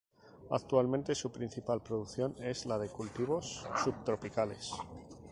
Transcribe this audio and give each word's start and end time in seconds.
Actualmente 0.49 1.13
su 1.13 1.31
principal 1.31 1.83
producción 1.83 2.33
es 2.39 2.65
la 2.65 2.79
de 2.79 2.89
cultivos 2.89 3.67
subtropicales. 3.83 4.71